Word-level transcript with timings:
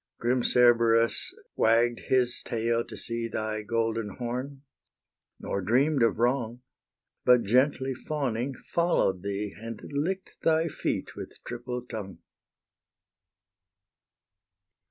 Grim 0.17 0.41
Cerberus 0.41 1.31
wagg'd 1.55 1.99
his 2.07 2.41
tail 2.41 2.83
to 2.85 2.97
see 2.97 3.27
Thy 3.27 3.61
golden 3.61 4.15
horn, 4.15 4.63
nor 5.39 5.61
dream'd 5.61 6.01
of 6.01 6.17
wrong, 6.17 6.63
But 7.23 7.43
gently 7.43 7.93
fawning, 7.93 8.55
follow'd 8.55 9.21
thee, 9.21 9.53
And 9.55 9.79
lick'd 9.93 10.37
thy 10.41 10.69
feet 10.69 11.15
with 11.15 11.37
triple 11.43 11.85
tongue. 11.85 12.17